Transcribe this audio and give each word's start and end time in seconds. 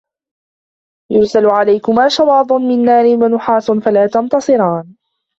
يُرْسَلُ 1.11 1.45
عَلَيْكُمَا 1.45 2.07
شُوَاظٌ 2.07 2.53
مِنْ 2.53 2.85
نَارٍ 2.85 3.05
وَنُحَاسٌ 3.23 3.71
فَلَا 3.71 4.07
تَنْتَصِرَانِ 4.07 4.95